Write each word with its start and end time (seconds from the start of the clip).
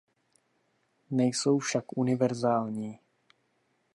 Nejsou 1.11 1.59
však 1.59 1.85
univerzální. 1.97 2.99